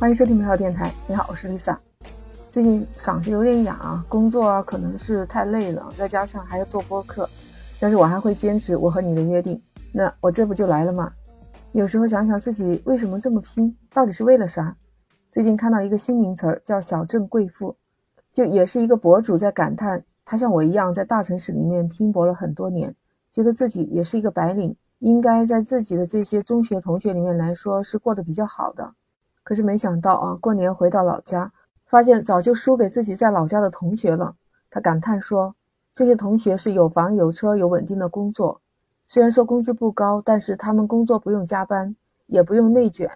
[0.00, 0.90] 欢迎收听美好电台。
[1.06, 1.76] 你好，我是 Lisa。
[2.50, 7.28] 最近嗓子有点哑，工作啊可能是太累了，再加上还要做播客，
[7.78, 9.60] 但是我还会坚持我和你的约定。
[9.92, 11.12] 那我这不就来了吗？
[11.72, 14.74] 有时候想想自己为什么这么拼，到底是为了啥？
[15.30, 17.76] 最近看到一个新名词儿叫“小镇贵妇”，
[18.32, 22.94] 就也是一个博主在感叹，他像我一样在大城市里面拼搏了很多年，
[23.34, 28.94] 觉得自己也是一个白领，应该在自己的这些中学同学里面来说是过得比较好的。
[29.42, 31.52] 可是没想到啊，过年回到老家，
[31.86, 34.36] 发现早就输给自己在老家的同学了。
[34.70, 35.54] 他感叹说
[35.92, 38.60] ：“这些同学是有房有车有稳定的工作，
[39.08, 43.10] 虽然说工资不高，但是他们工作不用加班，也不用内卷，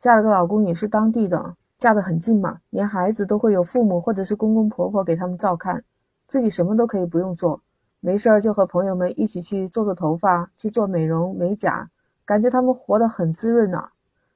[0.00, 5.84] 嫁了个老公也是当地的，嫁得很近嘛，连孩子都会有父母或者是公公婆婆给他们照看，
[6.26, 7.60] 自己什么都可以不用做，
[8.00, 11.90] 没事儿就和朋友们一起去做做头发，去做美容美甲，
[12.24, 13.90] 感觉他们活得很滋润呐。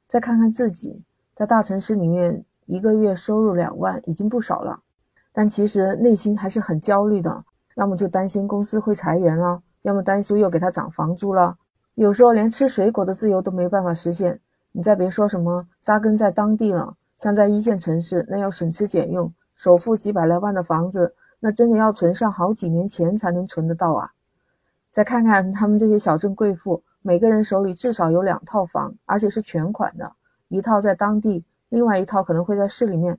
[0.07, 1.03] 再看看自己。”
[1.35, 4.81] 在大城市里面，一个月收入两万已经不少了，
[5.33, 7.45] 但其实内心还是很焦虑的。
[7.77, 11.57] 要么就担心公司会裁员了，要么担心又给他涨房租了。
[11.95, 14.39] 有时候连吃水果的自由都没办法实现。
[14.73, 24.11] 你再别说什么扎根在当地了，像在一线城市，那要省吃俭用，首付几百来万的房子，那真的要存上好几年钱才能存得到啊。
[24.91, 30.13] 再看看他们这些小镇贵妇，每个人手里至少有两套房，而且是全款的。
[30.53, 33.19] 一套在当地，另外一套可能会在市里面，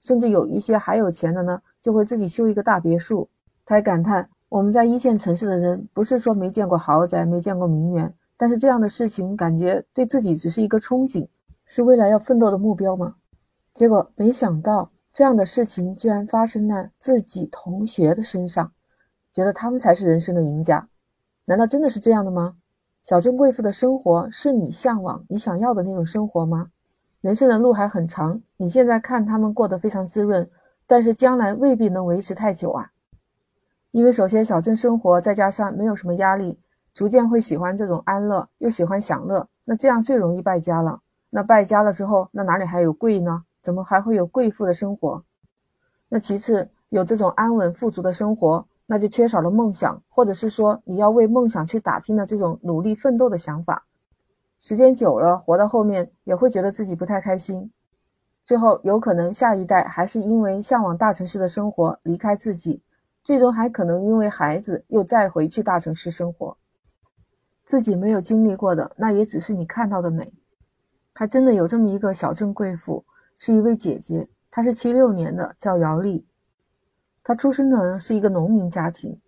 [0.00, 3.28] 甚至有一些还有钱的呢，就会自己修一个大别墅。
[3.64, 11.28] 他还感叹：我们在一线城市的人，不是说没见过豪宅，没见过名媛，但是这样的事情感觉对自己只是一个憧憬，
[11.66, 13.14] 是未来要奋斗的目标吗？
[13.72, 18.72] 结果没想到这样的事情居然发生在自己同学的身上，
[19.32, 20.88] 觉得他们才是人生的赢家。
[21.44, 22.56] 难道真的是这样的吗？
[23.04, 26.70] 小镇贵妇的生活是你向往、你想要的那种生活吗？
[27.20, 30.48] 人生的路还很长，你现在看他们过得非常滋润，
[30.86, 32.92] 但是将来未必能维持太久啊。
[33.90, 36.60] 因为首先小镇生活再加上没有什么压力，
[36.94, 41.00] 逐渐会喜欢这种安乐，又喜欢享乐，那这样最容易败家了。
[41.30, 43.42] 那败家了之后，那哪里还有贵呢？
[43.60, 45.24] 怎么还会有贵妇的生活？
[46.08, 48.64] 那其次，有这种安稳富足的生活。
[48.92, 53.86] 那就缺少了梦想，或者是说你要为梦想去打拼的这种努力奋斗的想法。
[54.60, 57.72] 时间久了，活到后面也会觉得自己不太开心。
[58.44, 62.82] 最后有可能下一代还是因为向往大城市的生活离开自己，
[63.24, 66.54] 最终还可能因为孩子又再回去大城市生活。
[67.64, 70.30] 自己没有经历过的，那也只是你看到的美。
[71.14, 73.02] 还真的有这么一个小镇贵妇，
[73.38, 76.26] 是一位姐姐，她是七六年的，叫姚丽。
[77.24, 79.18] 他出生呢是一个农民家庭，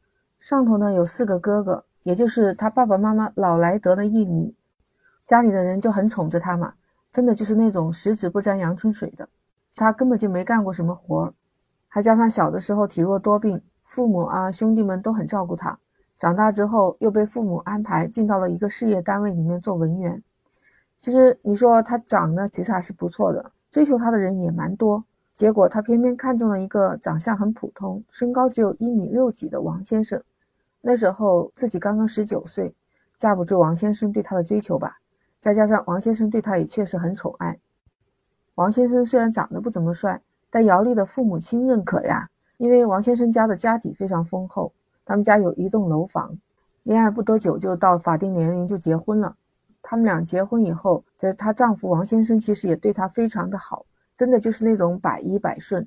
[0.41, 4.53] 上头呢有四个哥哥，也就是他爸爸妈妈老来得的一女，
[5.25, 6.75] 家里的人就很宠着他嘛，
[7.13, 9.29] 真的就是那种十指不沾阳春水的。
[9.77, 11.35] 他根本就没干过什么活儿，
[11.89, 15.79] 还加上小的时候体弱多病，父母啊兄弟们都很照顾他。
[16.17, 20.23] 长大之后又被父母安排进到了一个事业单位里面做文员。
[21.01, 25.05] 其实你说他长得其实还是不错的，追求他的人也蛮多。
[25.35, 30.23] 结果他偏偏看中了一个长相很普通、身高只有一米六几的王先生。
[30.81, 32.73] 那时候自己刚刚十九岁，
[33.19, 34.99] 架不住王先生对他的追求吧。
[35.41, 37.59] 再加上王先生对他也确实很宠爱。
[38.55, 44.73] 王先生虽然长得不怎么帅，但姚丽的父母亲认可呀，因为王先生家的家底非常丰厚，
[45.05, 46.39] 他们家有一栋楼房，
[46.85, 49.35] 恋爱不多久就到法定年龄就结婚了。
[49.83, 53.85] 他们俩结婚以后，这她丈夫王先生其实也对她非常的好。
[54.17, 55.87] 真的就是那种百依百顺，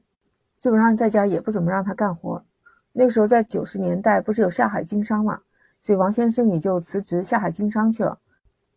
[0.59, 2.43] 基本上在家也不怎么让他干活。
[2.91, 5.39] 那个时候在九十年代，不是有下海经商嘛，
[5.81, 8.19] 所以王先生也就辞职下海经商去了。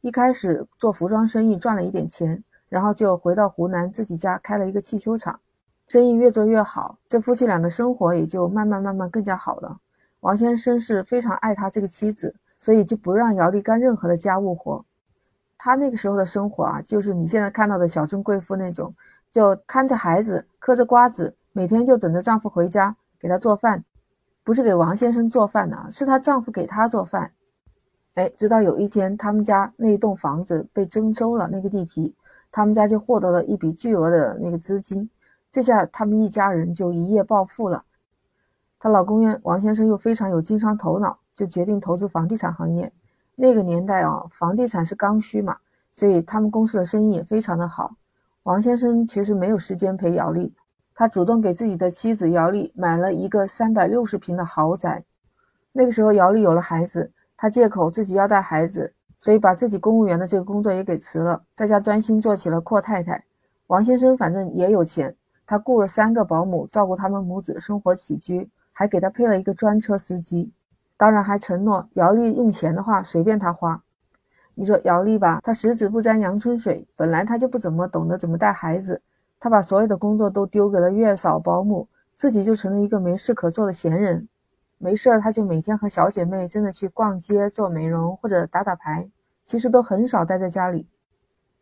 [0.02, 5.40] 一开始做服装生意赚了一点钱，然后就回到湖南自己家开了一个汽修厂，
[5.88, 9.78] 生意越做越好，这夫妻俩的生活也就慢慢慢慢更加好了。
[10.20, 14.84] 王先生是非常爱他这个妻子，所以就不让姚丽干任何的家务活。
[15.58, 18.94] 他那个时候的生活啊，就是你现在看到的小镇贵妇那种。
[19.30, 23.84] 就看着孩子，嗑着瓜子，每天就等着丈夫回家给她做饭，
[24.42, 27.32] 不是给王先生做饭呢，是她丈夫给她做饭。
[28.14, 32.12] 哎，直到有一天，他们家那栋房子被征收了那个地皮，
[32.50, 35.08] 他们家就获得了一笔巨额的那个资金，
[35.50, 37.84] 这下他们一家人就一夜暴富了。
[38.80, 42.92] 她老公，王先生又非常有经商头脑，就决定投资房地产行业。
[43.36, 45.56] 那个年代啊，房地产是刚需嘛，
[45.92, 47.94] 所以他们公司的生意也非常的好。
[48.50, 50.52] 王先生其实没有时间陪姚丽，
[50.92, 55.04] 他主动给自己的妻子姚丽买了一个三百六十平的豪宅。
[55.70, 63.22] 那个时候，姚丽有了孩子，他借口自己要带孩子，所以把自己公务员的这个工作也给辞了，在家专心做起了阔太太。
[63.68, 65.14] 王先生反正也有钱，
[65.46, 70.50] 他雇了三个保姆照顾他们母子生活起居，还给他配了一个专车司机，
[70.96, 73.80] 当然还承诺姚丽用钱的话随便他花。
[74.60, 79.00] 你说姚丽吧，她十指不沾阳春水，本来她就不怎么懂得怎么带孩子，
[79.38, 84.28] 她把所有的工作都丢给了月嫂、保姆，自己就成了一个没事可做的闲人。
[84.76, 89.10] 没事儿，她就每天和小姐妹真的去逛街、做美容或者打打牌，
[89.46, 90.86] 其实都很少待在家里。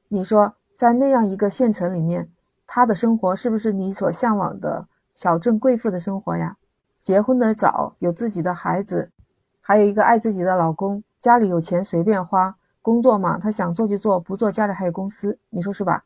[0.09, 2.29] 你说，在那样一个县城里面，
[2.67, 6.56] 她的生活是不是你所向往的小镇贵妇的生活呀？
[7.00, 9.12] 结婚的早，有自己的孩子，
[9.61, 12.56] 还有一个爱自己的老公，家里有钱随便花。
[12.88, 16.02] 工作嘛，他想做就做，不做家里还有公司，你说是吧？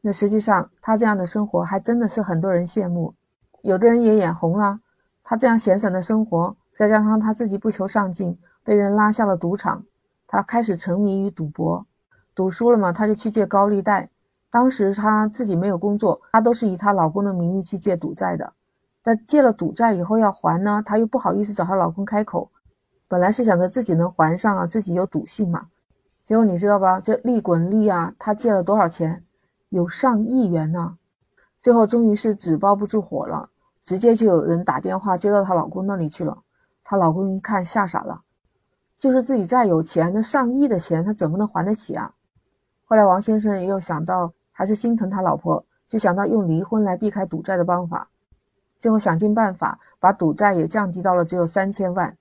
[0.00, 3.14] 那实际上他这样的生活还真的是很多人羡慕，
[3.62, 4.80] 有的人也眼红了。
[5.22, 9.84] 他这样闲散的生活，再加上他自己不求上进，被人拉下了赌场，
[10.26, 11.86] 他开始沉迷于赌博，
[12.34, 14.10] 赌输了嘛，他就去借高利贷。
[14.50, 18.52] 当时他自己没有工作，他都是以她老公的名义去借赌债的。
[19.00, 22.50] 但借了赌债以后要还呢，她又不好意思找她老公开口，
[23.06, 25.68] 本来是想着自己能还上啊，自己有赌性嘛。
[26.30, 27.00] 结果你知道吧？
[27.00, 29.24] 这利滚利啊，他借了多少钱？
[29.70, 30.96] 有上亿元呢。
[31.60, 33.50] 最后终于是纸包不住火了，
[33.82, 36.38] 直接就有人打电话追到她老公那里去了。
[36.84, 38.22] 她老公一看吓傻了，
[38.96, 42.14] 就是自己再有钱，那上亿的钱他怎么能还得起啊？
[42.84, 48.08] 后来王先生又想到还是心疼他老婆，就想到用离婚来避开赌债的方法，
[48.78, 52.16] 最后想尽办法把赌债也降低到了只有三千万。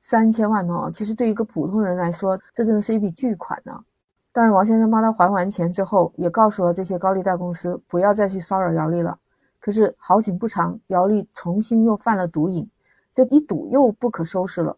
[0.00, 3.72] 三千万呢，其实对一个普通人来说，这真的是一笔巨款呢。
[4.32, 9.18] 但是王先生帮他还完钱之后，也告诉了这些高利贷公司，不要再去骚扰姚丽了。
[9.58, 12.68] 可是好景不长，姚丽重新又犯了毒瘾，
[13.12, 14.76] 这一赌又不可收拾了，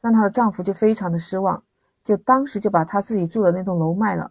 [0.00, 1.62] 让她的丈夫就非常的失望，
[2.04, 4.30] 就当时就把她自己住的那栋楼卖了，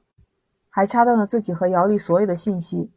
[0.70, 2.92] 还掐断了自己和姚丽所有的信息。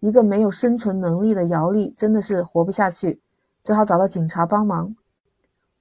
[0.00, 3.20] 一个没有生存能力的姚丽真的是活不下去，
[3.62, 4.94] 只好找到警察帮忙。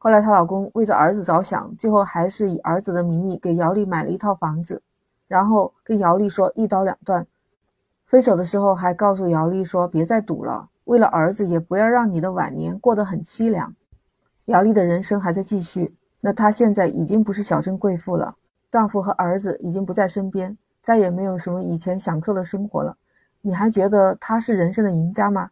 [0.04, 4.82] 后来，她老公为着儿子着想，最后还是以儿子的名义给姚丽买了一套房子，
[5.28, 7.28] 然后跟姚丽说一刀两断。
[8.08, 13.76] 分手的时候还告诉姚丽说别再赌了，为了儿子也不要让你的晚年过得很凄凉。
[14.46, 18.34] 姚丽的人生还在继续，那她现在已经不是小镇贵妇了，
[18.72, 22.98] 丈夫和儿子已经不在身边，再也没有什么以前享受的生活了。
[23.42, 25.52] 你还觉得她是人生的赢家吗？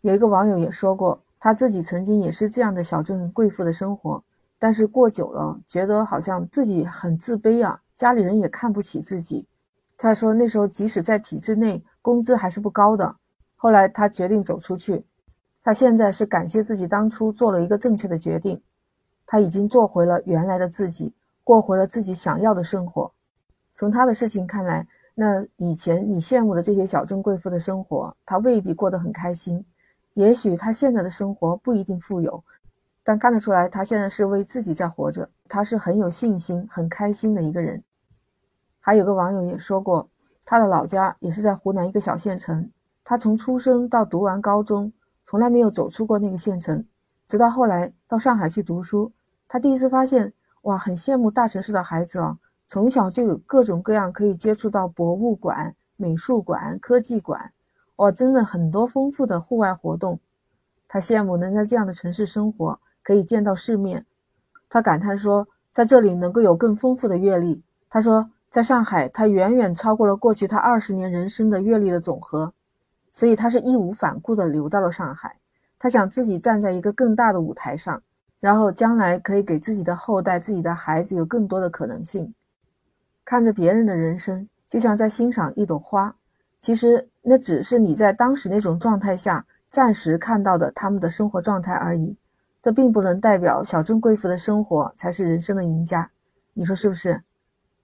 [0.00, 1.20] 有一个网友也说过。
[1.44, 4.22] 她自己曾经也是这样的小镇贵妇的生活，
[4.60, 9.44] 但是过久了，觉得好像自己很自卑啊，家里人也看不起自己。
[9.98, 13.16] 她说那时候即使在体制内，工资还是不高的。
[13.56, 15.04] 后来她决定走出去，
[15.64, 18.62] 她现在是感谢自己当初做了一个正确的决定，
[19.26, 21.12] 她已经做回了原来的自己，
[21.42, 23.10] 过回了自己想要的生活。
[23.74, 24.86] 从她的事情看来，
[25.16, 29.64] 那以前你羡慕的这些小镇贵妇的生活，她未必过得很开心。
[30.14, 32.44] 也许他现在的生活不一定富有，
[33.02, 35.28] 但看得出来，他现在是为自己在活着。
[35.48, 37.82] 他是很有信心、很开心的一个人。
[38.78, 40.08] 还有个网友也说过，
[40.44, 42.70] 他的老家也是在湖南一个小县城。
[43.04, 44.92] 他从出生到读完高中，
[45.24, 46.84] 从来没有走出过那个县城。
[47.26, 49.10] 直到后来到上海去读书，
[49.48, 50.32] 他第一次发现，
[50.62, 57.52] 哇，很羡慕大城市的孩子啊，从小就有各种各样可以接触到博物馆、美术馆、科技馆。
[57.96, 60.18] 哇，真的很多丰富的户外活动，
[60.88, 64.06] 他羡慕能在这样的城市生活，可以见到世面。
[64.68, 67.62] 他感叹说，在这里能够有更丰富的阅历。
[67.88, 72.52] 他说，在上海，他远远超过了过去他二十年人生的阅历的总和，
[73.12, 75.36] 所以他是义无反顾地留到了上海。
[75.78, 78.02] 他想自己站在一个更大的舞台上，
[78.40, 82.34] 然后将来可以给自己的后代、自己的孩子有更多的可能性。
[83.24, 86.16] 看着别人的人生，就像在欣赏一朵花。
[86.60, 92.16] 其实那只是你在当时那种状态下暂时看到的他们的生活状态而已，
[92.60, 96.10] 这并不能代表小镇贵妇的生活才是人生的赢家。
[96.52, 97.22] 你说是不是？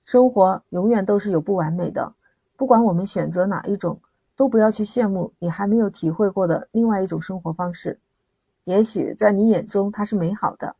[0.04, 2.12] 生活永远都是有不完美的，
[2.56, 4.00] 不管我们选择哪一种，
[4.34, 7.98] 都不要去羡慕你还没有体会过的另外一种生活方式。
[8.64, 10.74] 也许在你眼中它是美好的，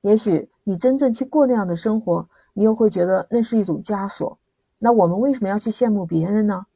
[0.00, 4.36] 也许你真正去过那样的生活，你又会觉得那是一种枷锁。
[4.78, 6.66] 那我们为什么要去羡慕别人呢？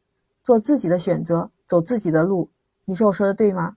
[0.45, 2.51] 做自己的选择，走自己的路，
[2.85, 3.77] 你说我说的对吗？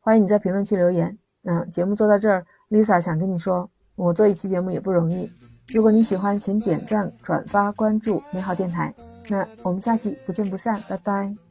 [0.00, 1.16] 欢迎你在评论区留言。
[1.44, 5.30] 嗯，节目做到这儿，Lisa 想跟你说，我做一期节目也不容易。
[5.68, 8.94] 如果你喜欢，请点赞、转发、关注美好电台。
[9.28, 11.45] 那我们下期不见不散，拜拜。